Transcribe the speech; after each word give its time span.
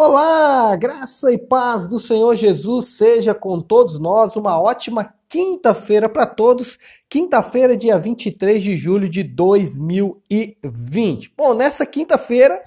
Olá, 0.00 0.76
graça 0.76 1.32
e 1.32 1.36
paz 1.36 1.88
do 1.88 1.98
Senhor 1.98 2.36
Jesus 2.36 2.84
seja 2.84 3.34
com 3.34 3.60
todos 3.60 3.98
nós. 3.98 4.36
Uma 4.36 4.62
ótima 4.62 5.12
quinta-feira 5.28 6.08
para 6.08 6.24
todos. 6.24 6.78
Quinta-feira, 7.08 7.76
dia 7.76 7.98
23 7.98 8.62
de 8.62 8.76
julho 8.76 9.08
de 9.08 9.24
2020. 9.24 11.32
Bom, 11.36 11.52
nessa 11.52 11.84
quinta-feira, 11.84 12.62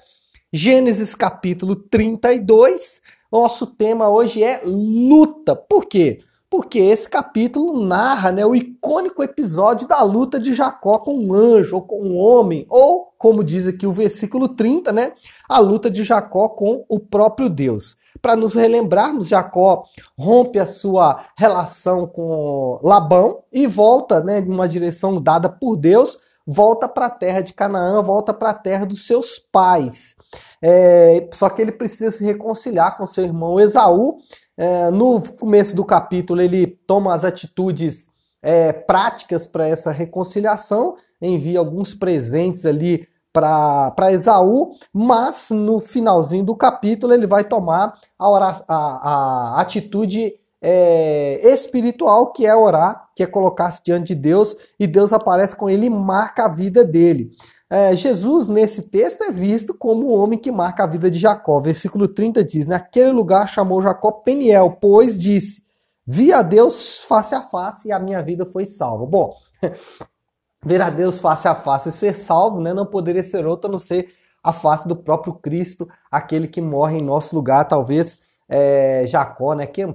Gênesis 0.52 1.14
capítulo 1.14 1.74
32. 1.74 3.00
Nosso 3.32 3.66
tema 3.66 4.10
hoje 4.10 4.44
é 4.44 4.60
luta. 4.62 5.56
Por 5.56 5.86
quê? 5.86 6.18
Porque 6.52 6.78
esse 6.78 7.08
capítulo 7.08 7.82
narra 7.82 8.30
né, 8.30 8.44
o 8.44 8.54
icônico 8.54 9.22
episódio 9.22 9.88
da 9.88 10.02
luta 10.02 10.38
de 10.38 10.52
Jacó 10.52 10.98
com 10.98 11.16
um 11.16 11.32
anjo, 11.32 11.76
ou 11.76 11.80
com 11.80 12.02
um 12.02 12.18
homem, 12.18 12.66
ou, 12.68 13.10
como 13.16 13.42
diz 13.42 13.66
aqui 13.66 13.86
o 13.86 13.92
versículo 13.92 14.46
30, 14.50 14.92
né, 14.92 15.14
a 15.48 15.58
luta 15.58 15.90
de 15.90 16.04
Jacó 16.04 16.50
com 16.50 16.84
o 16.90 17.00
próprio 17.00 17.48
Deus. 17.48 17.96
Para 18.20 18.36
nos 18.36 18.52
relembrarmos, 18.52 19.28
Jacó 19.28 19.84
rompe 20.14 20.58
a 20.58 20.66
sua 20.66 21.24
relação 21.38 22.06
com 22.06 22.78
Labão 22.82 23.44
e 23.50 23.66
volta 23.66 24.22
né, 24.22 24.40
em 24.40 24.50
uma 24.50 24.68
direção 24.68 25.22
dada 25.22 25.48
por 25.48 25.74
Deus, 25.74 26.18
volta 26.46 26.86
para 26.86 27.06
a 27.06 27.10
terra 27.10 27.40
de 27.40 27.54
Canaã, 27.54 28.02
volta 28.02 28.34
para 28.34 28.50
a 28.50 28.54
terra 28.54 28.84
dos 28.84 29.06
seus 29.06 29.38
pais. 29.38 30.16
É, 30.60 31.30
só 31.32 31.48
que 31.48 31.62
ele 31.62 31.72
precisa 31.72 32.10
se 32.10 32.22
reconciliar 32.22 32.98
com 32.98 33.06
seu 33.06 33.24
irmão 33.24 33.58
Esaú 33.58 34.18
é, 34.56 34.90
no 34.90 35.20
começo 35.38 35.74
do 35.74 35.84
capítulo, 35.84 36.40
ele 36.40 36.66
toma 36.66 37.14
as 37.14 37.24
atitudes 37.24 38.08
é, 38.42 38.72
práticas 38.72 39.46
para 39.46 39.66
essa 39.66 39.90
reconciliação, 39.90 40.96
envia 41.20 41.58
alguns 41.58 41.94
presentes 41.94 42.66
ali 42.66 43.06
para 43.32 44.12
Esaú, 44.12 44.74
mas 44.92 45.48
no 45.50 45.80
finalzinho 45.80 46.44
do 46.44 46.54
capítulo 46.54 47.14
ele 47.14 47.26
vai 47.26 47.44
tomar 47.44 47.98
a, 48.18 48.26
a, 48.68 48.76
a 48.76 49.60
atitude 49.60 50.34
é, 50.60 51.40
espiritual, 51.42 52.32
que 52.32 52.46
é 52.46 52.54
orar, 52.54 53.08
que 53.16 53.22
é 53.22 53.26
colocar-se 53.26 53.82
diante 53.82 54.14
de 54.14 54.20
Deus, 54.20 54.54
e 54.78 54.86
Deus 54.86 55.12
aparece 55.12 55.56
com 55.56 55.70
ele 55.70 55.86
e 55.86 55.90
marca 55.90 56.44
a 56.44 56.48
vida 56.48 56.84
dele. 56.84 57.30
É, 57.74 57.96
Jesus, 57.96 58.48
nesse 58.48 58.82
texto, 58.82 59.22
é 59.22 59.30
visto 59.30 59.72
como 59.72 60.08
o 60.08 60.14
homem 60.14 60.38
que 60.38 60.52
marca 60.52 60.84
a 60.84 60.86
vida 60.86 61.10
de 61.10 61.18
Jacó. 61.18 61.58
Versículo 61.58 62.06
30 62.06 62.44
diz: 62.44 62.66
Naquele 62.66 63.10
lugar 63.10 63.48
chamou 63.48 63.80
Jacó 63.80 64.12
Peniel, 64.12 64.76
pois 64.78 65.18
disse: 65.18 65.64
Vi 66.06 66.34
a 66.34 66.42
Deus 66.42 66.98
face 67.00 67.34
a 67.34 67.40
face 67.40 67.88
e 67.88 67.92
a 67.92 67.98
minha 67.98 68.22
vida 68.22 68.44
foi 68.44 68.66
salva. 68.66 69.06
Bom, 69.06 69.34
ver 70.62 70.82
a 70.82 70.90
Deus 70.90 71.18
face 71.18 71.48
a 71.48 71.54
face 71.54 71.88
e 71.88 71.92
ser 71.92 72.14
salvo 72.14 72.60
né, 72.60 72.74
não 72.74 72.84
poderia 72.84 73.22
ser 73.22 73.46
outro 73.46 73.70
a 73.70 73.72
não 73.72 73.78
ser 73.78 74.12
a 74.44 74.52
face 74.52 74.86
do 74.86 74.94
próprio 74.94 75.32
Cristo, 75.32 75.88
aquele 76.10 76.48
que 76.48 76.60
morre 76.60 76.98
em 76.98 77.02
nosso 77.02 77.34
lugar, 77.34 77.64
talvez 77.64 78.18
é, 78.54 79.06
Jacó, 79.06 79.54
né, 79.54 79.66
que 79.66 79.80
é 79.80 79.88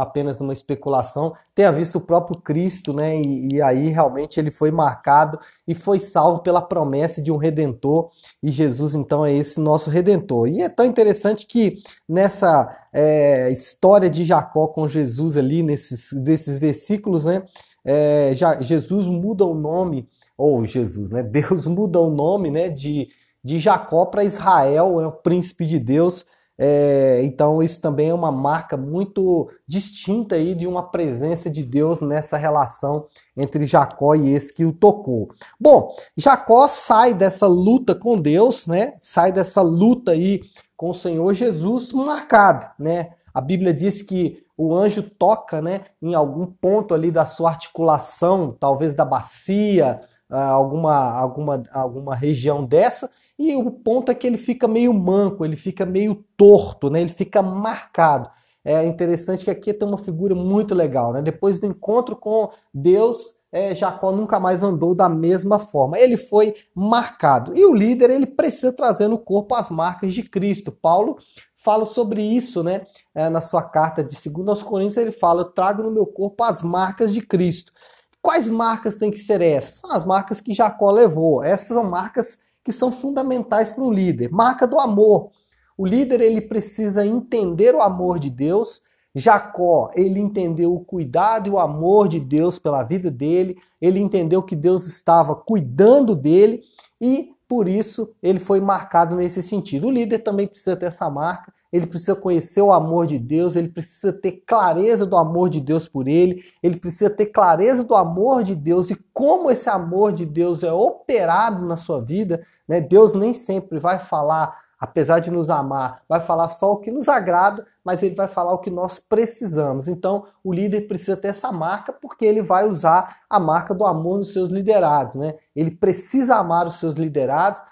apenas 0.00 0.40
uma 0.40 0.52
especulação, 0.52 1.32
tenha 1.54 1.70
visto 1.70 1.98
o 1.98 2.00
próprio 2.00 2.40
Cristo, 2.40 2.92
né, 2.92 3.16
e, 3.16 3.52
e, 3.52 3.62
aí 3.62 3.86
realmente 3.86 4.40
ele 4.40 4.50
foi 4.50 4.72
marcado 4.72 5.38
e 5.66 5.76
foi 5.76 6.00
salvo 6.00 6.40
pela 6.40 6.60
promessa 6.60 7.22
de 7.22 7.30
um 7.30 7.36
redentor, 7.36 8.10
e 8.42 8.50
Jesus 8.50 8.96
então 8.96 9.24
é 9.24 9.32
esse 9.32 9.60
nosso 9.60 9.88
redentor. 9.90 10.48
E 10.48 10.60
é 10.60 10.68
tão 10.68 10.84
interessante 10.84 11.46
que 11.46 11.84
nessa 12.08 12.76
é, 12.92 13.48
história 13.52 14.10
de 14.10 14.24
Jacó 14.24 14.66
com 14.66 14.88
Jesus 14.88 15.36
ali, 15.36 15.62
nesses 15.62 16.12
desses 16.20 16.58
versículos, 16.58 17.24
né, 17.24 17.44
é, 17.84 18.32
já, 18.34 18.60
Jesus 18.60 19.06
muda 19.06 19.44
o 19.44 19.54
nome, 19.54 20.08
ou 20.36 20.64
Jesus, 20.64 21.10
né, 21.12 21.22
Deus 21.24 21.64
muda 21.64 22.00
o 22.00 22.10
nome, 22.10 22.50
né, 22.50 22.68
de, 22.70 23.06
de 23.44 23.60
Jacó 23.60 24.04
para 24.06 24.24
Israel, 24.24 25.00
é 25.00 25.06
o 25.06 25.12
príncipe 25.12 25.64
de 25.64 25.78
Deus, 25.78 26.26
é, 26.62 27.22
então 27.24 27.62
isso 27.62 27.80
também 27.80 28.10
é 28.10 28.14
uma 28.14 28.30
marca 28.30 28.76
muito 28.76 29.50
distinta 29.66 30.34
aí 30.34 30.54
de 30.54 30.66
uma 30.66 30.90
presença 30.90 31.48
de 31.48 31.62
Deus 31.62 32.02
nessa 32.02 32.36
relação 32.36 33.06
entre 33.34 33.64
Jacó 33.64 34.14
e 34.14 34.34
esse 34.34 34.52
que 34.52 34.66
o 34.66 34.70
tocou. 34.70 35.30
Bom, 35.58 35.90
Jacó 36.14 36.68
sai 36.68 37.14
dessa 37.14 37.46
luta 37.46 37.94
com 37.94 38.20
Deus, 38.20 38.66
né? 38.66 38.92
Sai 39.00 39.32
dessa 39.32 39.62
luta 39.62 40.10
aí 40.10 40.42
com 40.76 40.90
o 40.90 40.94
Senhor 40.94 41.32
Jesus 41.32 41.94
marcado, 41.94 42.66
né? 42.78 43.12
A 43.32 43.40
Bíblia 43.40 43.72
diz 43.72 44.02
que 44.02 44.44
o 44.54 44.76
anjo 44.76 45.02
toca, 45.02 45.62
né, 45.62 45.84
em 46.02 46.14
algum 46.14 46.44
ponto 46.44 46.92
ali 46.92 47.10
da 47.10 47.24
sua 47.24 47.48
articulação, 47.48 48.54
talvez 48.60 48.92
da 48.92 49.06
bacia, 49.06 50.02
ah, 50.28 50.50
alguma 50.50 51.18
alguma 51.18 51.62
alguma 51.72 52.14
região 52.14 52.66
dessa, 52.66 53.10
e 53.40 53.56
o 53.56 53.70
ponto 53.70 54.12
é 54.12 54.14
que 54.14 54.26
ele 54.26 54.36
fica 54.36 54.68
meio 54.68 54.92
manco, 54.92 55.46
ele 55.46 55.56
fica 55.56 55.86
meio 55.86 56.22
torto, 56.36 56.90
né? 56.90 57.00
ele 57.00 57.08
fica 57.08 57.40
marcado. 57.40 58.30
É 58.62 58.84
interessante 58.84 59.46
que 59.46 59.50
aqui 59.50 59.72
tem 59.72 59.88
uma 59.88 59.96
figura 59.96 60.34
muito 60.34 60.74
legal. 60.74 61.14
Né? 61.14 61.22
Depois 61.22 61.58
do 61.58 61.64
encontro 61.64 62.14
com 62.14 62.50
Deus, 62.74 63.34
é, 63.50 63.74
Jacó 63.74 64.12
nunca 64.12 64.38
mais 64.38 64.62
andou 64.62 64.94
da 64.94 65.08
mesma 65.08 65.58
forma. 65.58 65.98
Ele 65.98 66.18
foi 66.18 66.54
marcado. 66.74 67.56
E 67.56 67.64
o 67.64 67.72
líder 67.72 68.10
ele 68.10 68.26
precisa 68.26 68.74
trazer 68.74 69.08
no 69.08 69.16
corpo 69.16 69.54
as 69.54 69.70
marcas 69.70 70.12
de 70.12 70.22
Cristo. 70.22 70.70
Paulo 70.70 71.16
fala 71.56 71.86
sobre 71.86 72.22
isso 72.22 72.62
né? 72.62 72.82
É, 73.14 73.30
na 73.30 73.40
sua 73.40 73.62
carta 73.62 74.04
de 74.04 74.14
2 74.14 74.48
aos 74.48 74.62
Coríntios. 74.62 74.98
Ele 74.98 75.12
fala: 75.12 75.40
Eu 75.40 75.46
trago 75.46 75.82
no 75.82 75.90
meu 75.90 76.04
corpo 76.04 76.44
as 76.44 76.60
marcas 76.60 77.10
de 77.10 77.22
Cristo. 77.22 77.72
Quais 78.20 78.50
marcas 78.50 78.98
tem 78.98 79.10
que 79.10 79.18
ser 79.18 79.40
essas? 79.40 79.80
São 79.80 79.90
as 79.90 80.04
marcas 80.04 80.42
que 80.42 80.52
Jacó 80.52 80.90
levou. 80.90 81.42
Essas 81.42 81.68
são 81.68 81.84
marcas 81.84 82.38
que 82.64 82.72
são 82.72 82.92
fundamentais 82.92 83.70
para 83.70 83.84
um 83.84 83.92
líder. 83.92 84.30
Marca 84.30 84.66
do 84.66 84.78
amor. 84.78 85.30
O 85.76 85.86
líder 85.86 86.20
ele 86.20 86.40
precisa 86.40 87.06
entender 87.06 87.74
o 87.74 87.80
amor 87.80 88.18
de 88.18 88.30
Deus. 88.30 88.82
Jacó, 89.14 89.90
ele 89.94 90.20
entendeu 90.20 90.74
o 90.74 90.84
cuidado 90.84 91.48
e 91.48 91.50
o 91.50 91.58
amor 91.58 92.06
de 92.06 92.20
Deus 92.20 92.58
pela 92.58 92.84
vida 92.84 93.10
dele, 93.10 93.58
ele 93.80 93.98
entendeu 93.98 94.40
que 94.40 94.54
Deus 94.54 94.86
estava 94.86 95.34
cuidando 95.34 96.14
dele 96.14 96.62
e 97.00 97.32
por 97.48 97.66
isso 97.66 98.14
ele 98.22 98.38
foi 98.38 98.60
marcado 98.60 99.16
nesse 99.16 99.42
sentido. 99.42 99.88
O 99.88 99.90
líder 99.90 100.20
também 100.20 100.46
precisa 100.46 100.76
ter 100.76 100.86
essa 100.86 101.10
marca 101.10 101.52
ele 101.72 101.86
precisa 101.86 102.16
conhecer 102.16 102.60
o 102.60 102.72
amor 102.72 103.06
de 103.06 103.18
Deus, 103.18 103.54
ele 103.54 103.68
precisa 103.68 104.12
ter 104.12 104.42
clareza 104.46 105.06
do 105.06 105.16
amor 105.16 105.48
de 105.48 105.60
Deus 105.60 105.86
por 105.86 106.08
ele, 106.08 106.44
ele 106.62 106.76
precisa 106.76 107.08
ter 107.08 107.26
clareza 107.26 107.84
do 107.84 107.94
amor 107.94 108.42
de 108.42 108.54
Deus 108.54 108.90
e 108.90 108.96
como 109.12 109.50
esse 109.50 109.68
amor 109.68 110.12
de 110.12 110.26
Deus 110.26 110.62
é 110.62 110.72
operado 110.72 111.64
na 111.64 111.76
sua 111.76 112.00
vida. 112.00 112.44
Né? 112.66 112.80
Deus 112.80 113.14
nem 113.14 113.32
sempre 113.32 113.78
vai 113.78 113.98
falar, 114.00 114.58
apesar 114.78 115.20
de 115.20 115.30
nos 115.30 115.48
amar, 115.48 116.02
vai 116.08 116.20
falar 116.20 116.48
só 116.48 116.72
o 116.72 116.78
que 116.78 116.90
nos 116.90 117.08
agrada, 117.08 117.64
mas 117.84 118.02
ele 118.02 118.14
vai 118.14 118.26
falar 118.26 118.52
o 118.52 118.58
que 118.58 118.70
nós 118.70 118.98
precisamos. 118.98 119.86
Então, 119.86 120.24
o 120.42 120.52
líder 120.52 120.82
precisa 120.82 121.16
ter 121.16 121.28
essa 121.28 121.52
marca 121.52 121.92
porque 121.92 122.24
ele 122.24 122.42
vai 122.42 122.66
usar 122.66 123.20
a 123.28 123.38
marca 123.38 123.72
do 123.72 123.86
amor 123.86 124.18
nos 124.18 124.32
seus 124.32 124.48
liderados. 124.48 125.14
Né? 125.14 125.36
Ele 125.54 125.70
precisa 125.70 126.36
amar 126.36 126.66
os 126.66 126.74
seus 126.74 126.94
liderados 126.94 127.62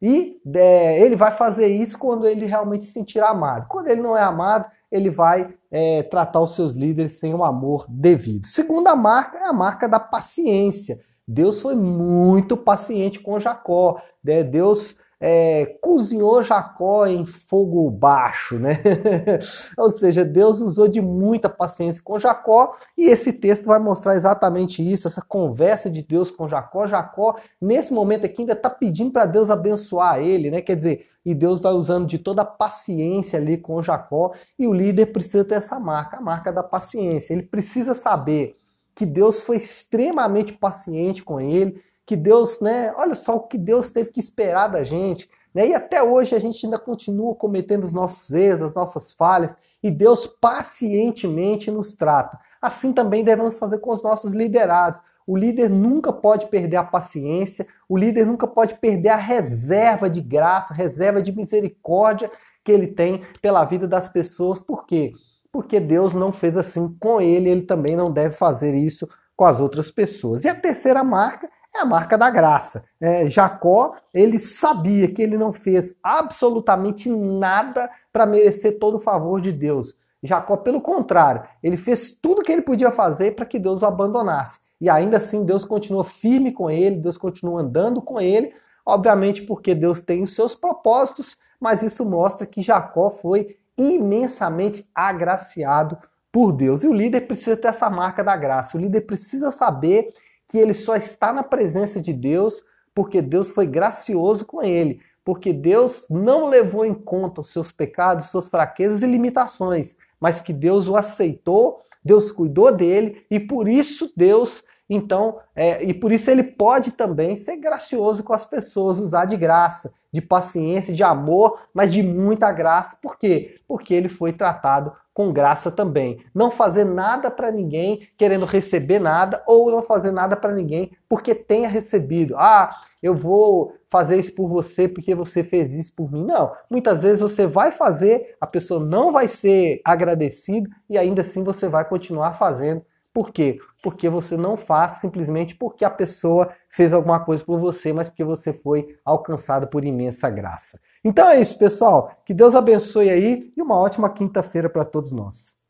e 0.00 0.40
é, 0.54 1.00
ele 1.00 1.16
vai 1.16 1.32
fazer 1.32 1.68
isso 1.68 1.98
quando 1.98 2.26
ele 2.26 2.44
realmente 2.44 2.84
se 2.84 2.92
sentir 2.92 3.20
amado. 3.20 3.66
Quando 3.68 3.88
ele 3.88 4.02
não 4.02 4.16
é 4.16 4.22
amado, 4.22 4.68
ele 4.90 5.10
vai 5.10 5.54
é, 5.70 6.02
tratar 6.02 6.40
os 6.40 6.54
seus 6.54 6.74
líderes 6.74 7.12
sem 7.12 7.34
o 7.34 7.44
amor 7.44 7.86
devido. 7.88 8.46
Segunda 8.46 8.94
marca 8.94 9.38
é 9.38 9.44
a 9.44 9.52
marca 9.52 9.88
da 9.88 9.98
paciência. 9.98 11.00
Deus 11.26 11.60
foi 11.60 11.74
muito 11.74 12.56
paciente 12.56 13.18
com 13.18 13.40
Jacó. 13.40 14.00
Né? 14.22 14.44
Deus 14.44 14.96
é, 15.18 15.78
cozinhou 15.80 16.42
Jacó 16.42 17.06
em 17.06 17.24
fogo 17.24 17.90
baixo, 17.90 18.58
né? 18.58 18.82
Ou 19.78 19.90
seja, 19.90 20.24
Deus 20.24 20.60
usou 20.60 20.88
de 20.88 21.00
muita 21.00 21.48
paciência 21.48 22.02
com 22.04 22.18
Jacó 22.18 22.76
e 22.96 23.06
esse 23.06 23.32
texto 23.32 23.66
vai 23.66 23.78
mostrar 23.78 24.14
exatamente 24.14 24.86
isso, 24.86 25.08
essa 25.08 25.22
conversa 25.22 25.88
de 25.88 26.02
Deus 26.02 26.30
com 26.30 26.46
Jacó. 26.46 26.86
Jacó, 26.86 27.36
nesse 27.60 27.94
momento 27.94 28.26
aqui, 28.26 28.42
ainda 28.42 28.52
está 28.52 28.68
pedindo 28.68 29.10
para 29.10 29.24
Deus 29.24 29.48
abençoar 29.48 30.20
ele, 30.20 30.50
né? 30.50 30.60
Quer 30.60 30.76
dizer, 30.76 31.06
e 31.24 31.34
Deus 31.34 31.60
vai 31.60 31.72
usando 31.72 32.06
de 32.06 32.18
toda 32.18 32.42
a 32.42 32.46
paciência 32.46 33.38
ali 33.38 33.56
com 33.56 33.82
Jacó 33.82 34.32
e 34.58 34.66
o 34.66 34.72
líder 34.72 35.06
precisa 35.06 35.44
ter 35.44 35.56
essa 35.56 35.80
marca, 35.80 36.18
a 36.18 36.20
marca 36.20 36.52
da 36.52 36.62
paciência. 36.62 37.32
Ele 37.32 37.42
precisa 37.42 37.94
saber 37.94 38.56
que 38.94 39.04
Deus 39.04 39.40
foi 39.40 39.56
extremamente 39.56 40.52
paciente 40.52 41.22
com 41.22 41.40
ele 41.40 41.82
que 42.06 42.14
Deus, 42.14 42.60
né? 42.60 42.94
Olha 42.96 43.16
só 43.16 43.34
o 43.34 43.40
que 43.40 43.58
Deus 43.58 43.90
teve 43.90 44.10
que 44.10 44.20
esperar 44.20 44.68
da 44.68 44.84
gente. 44.84 45.28
Né? 45.52 45.68
E 45.68 45.74
até 45.74 46.02
hoje 46.02 46.36
a 46.36 46.38
gente 46.38 46.64
ainda 46.64 46.78
continua 46.78 47.34
cometendo 47.34 47.82
os 47.82 47.92
nossos 47.92 48.30
erros, 48.32 48.62
as 48.62 48.74
nossas 48.74 49.12
falhas, 49.12 49.56
e 49.82 49.90
Deus 49.90 50.26
pacientemente 50.26 51.70
nos 51.70 51.94
trata. 51.94 52.38
Assim 52.62 52.92
também 52.92 53.24
devemos 53.24 53.58
fazer 53.58 53.78
com 53.78 53.90
os 53.90 54.02
nossos 54.02 54.32
liderados. 54.32 55.00
O 55.26 55.36
líder 55.36 55.68
nunca 55.68 56.12
pode 56.12 56.46
perder 56.46 56.76
a 56.76 56.84
paciência, 56.84 57.66
o 57.88 57.96
líder 57.96 58.24
nunca 58.24 58.46
pode 58.46 58.76
perder 58.76 59.08
a 59.08 59.16
reserva 59.16 60.08
de 60.08 60.20
graça, 60.20 60.72
reserva 60.72 61.20
de 61.20 61.34
misericórdia 61.34 62.30
que 62.62 62.70
ele 62.70 62.86
tem 62.86 63.24
pela 63.42 63.64
vida 63.64 63.88
das 63.88 64.06
pessoas. 64.06 64.60
Por 64.60 64.86
quê? 64.86 65.12
Porque 65.50 65.80
Deus 65.80 66.14
não 66.14 66.32
fez 66.32 66.56
assim 66.56 66.94
com 67.00 67.20
ele, 67.20 67.50
ele 67.50 67.62
também 67.62 67.96
não 67.96 68.12
deve 68.12 68.36
fazer 68.36 68.74
isso 68.74 69.08
com 69.34 69.44
as 69.44 69.58
outras 69.60 69.90
pessoas. 69.90 70.44
E 70.44 70.48
a 70.48 70.54
terceira 70.54 71.02
marca 71.02 71.48
é 71.76 71.80
a 71.80 71.86
marca 71.86 72.16
da 72.16 72.30
graça. 72.30 72.84
É, 73.00 73.28
Jacó, 73.28 73.96
ele 74.12 74.38
sabia 74.38 75.08
que 75.12 75.22
ele 75.22 75.36
não 75.36 75.52
fez 75.52 75.96
absolutamente 76.02 77.08
nada 77.10 77.90
para 78.12 78.26
merecer 78.26 78.78
todo 78.78 78.96
o 78.96 79.00
favor 79.00 79.40
de 79.40 79.52
Deus. 79.52 79.96
Jacó, 80.22 80.56
pelo 80.56 80.80
contrário, 80.80 81.42
ele 81.62 81.76
fez 81.76 82.10
tudo 82.10 82.42
que 82.42 82.50
ele 82.50 82.62
podia 82.62 82.90
fazer 82.90 83.36
para 83.36 83.46
que 83.46 83.58
Deus 83.58 83.82
o 83.82 83.86
abandonasse. 83.86 84.60
E 84.80 84.90
ainda 84.90 85.16
assim, 85.16 85.44
Deus 85.44 85.64
continua 85.64 86.04
firme 86.04 86.52
com 86.52 86.70
ele, 86.70 86.96
Deus 86.96 87.16
continua 87.16 87.60
andando 87.60 88.02
com 88.02 88.20
ele, 88.20 88.52
obviamente 88.84 89.42
porque 89.42 89.74
Deus 89.74 90.00
tem 90.00 90.22
os 90.22 90.34
seus 90.34 90.54
propósitos, 90.54 91.36
mas 91.58 91.82
isso 91.82 92.04
mostra 92.04 92.46
que 92.46 92.60
Jacó 92.62 93.10
foi 93.10 93.56
imensamente 93.78 94.88
agraciado 94.94 95.98
por 96.30 96.52
Deus. 96.52 96.82
E 96.82 96.88
o 96.88 96.92
líder 96.92 97.22
precisa 97.22 97.56
ter 97.56 97.68
essa 97.68 97.88
marca 97.88 98.22
da 98.22 98.36
graça. 98.36 98.76
O 98.76 98.80
líder 98.80 99.02
precisa 99.02 99.50
saber 99.50 100.12
que 100.48 100.58
ele 100.58 100.74
só 100.74 100.96
está 100.96 101.32
na 101.32 101.42
presença 101.42 102.00
de 102.00 102.12
Deus 102.12 102.62
porque 102.94 103.20
Deus 103.20 103.50
foi 103.50 103.66
gracioso 103.66 104.46
com 104.46 104.62
ele, 104.62 105.00
porque 105.22 105.52
Deus 105.52 106.06
não 106.08 106.46
levou 106.46 106.84
em 106.84 106.94
conta 106.94 107.42
os 107.42 107.50
seus 107.52 107.70
pecados, 107.70 108.30
suas 108.30 108.48
fraquezas 108.48 109.02
e 109.02 109.06
limitações, 109.06 109.96
mas 110.18 110.40
que 110.40 110.52
Deus 110.52 110.88
o 110.88 110.96
aceitou, 110.96 111.80
Deus 112.02 112.30
cuidou 112.30 112.74
dele 112.74 113.26
e 113.30 113.38
por 113.38 113.68
isso 113.68 114.10
Deus 114.16 114.64
então, 114.88 115.40
é, 115.54 115.82
e 115.82 115.92
por 115.92 116.12
isso 116.12 116.30
ele 116.30 116.44
pode 116.44 116.92
também 116.92 117.36
ser 117.36 117.56
gracioso 117.56 118.22
com 118.22 118.32
as 118.32 118.46
pessoas, 118.46 119.00
usar 119.00 119.24
de 119.24 119.36
graça, 119.36 119.92
de 120.12 120.22
paciência, 120.22 120.94
de 120.94 121.02
amor, 121.02 121.58
mas 121.74 121.92
de 121.92 122.02
muita 122.02 122.52
graça. 122.52 122.96
Por 123.02 123.18
quê? 123.18 123.60
Porque 123.66 123.92
ele 123.92 124.08
foi 124.08 124.32
tratado 124.32 124.92
com 125.16 125.32
graça 125.32 125.70
também. 125.70 126.22
Não 126.34 126.50
fazer 126.50 126.84
nada 126.84 127.30
para 127.30 127.50
ninguém 127.50 128.06
querendo 128.18 128.44
receber 128.44 128.98
nada, 128.98 129.42
ou 129.46 129.70
não 129.70 129.80
fazer 129.82 130.10
nada 130.10 130.36
para 130.36 130.52
ninguém 130.52 130.90
porque 131.08 131.34
tenha 131.34 131.70
recebido. 131.70 132.36
Ah, 132.36 132.70
eu 133.02 133.14
vou 133.14 133.72
fazer 133.88 134.18
isso 134.18 134.34
por 134.34 134.46
você 134.46 134.86
porque 134.86 135.14
você 135.14 135.42
fez 135.42 135.72
isso 135.72 135.94
por 135.96 136.12
mim. 136.12 136.22
Não. 136.22 136.52
Muitas 136.70 137.02
vezes 137.02 137.20
você 137.20 137.46
vai 137.46 137.72
fazer, 137.72 138.36
a 138.38 138.46
pessoa 138.46 138.78
não 138.78 139.10
vai 139.10 139.26
ser 139.26 139.80
agradecida 139.82 140.68
e 140.90 140.98
ainda 140.98 141.22
assim 141.22 141.42
você 141.42 141.66
vai 141.66 141.88
continuar 141.88 142.34
fazendo 142.34 142.82
por 143.16 143.32
quê? 143.32 143.58
Porque 143.82 144.10
você 144.10 144.36
não 144.36 144.58
faz 144.58 145.00
simplesmente 145.00 145.54
porque 145.54 145.86
a 145.86 145.90
pessoa 145.90 146.52
fez 146.68 146.92
alguma 146.92 147.18
coisa 147.18 147.42
por 147.42 147.58
você, 147.58 147.90
mas 147.90 148.10
porque 148.10 148.22
você 148.22 148.52
foi 148.52 148.94
alcançado 149.02 149.68
por 149.68 149.86
imensa 149.86 150.28
graça. 150.28 150.78
Então 151.08 151.28
é 151.28 151.40
isso, 151.40 151.56
pessoal. 151.56 152.10
Que 152.24 152.34
Deus 152.34 152.56
abençoe 152.56 153.08
aí 153.08 153.52
e 153.56 153.62
uma 153.62 153.78
ótima 153.78 154.10
quinta-feira 154.10 154.68
para 154.68 154.84
todos 154.84 155.12
nós. 155.12 155.55